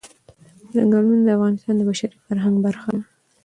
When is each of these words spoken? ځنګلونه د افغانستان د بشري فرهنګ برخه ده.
ځنګلونه 0.73 1.23
د 1.25 1.29
افغانستان 1.37 1.75
د 1.77 1.81
بشري 1.89 2.17
فرهنګ 2.25 2.55
برخه 2.65 2.89
ده. 2.95 3.03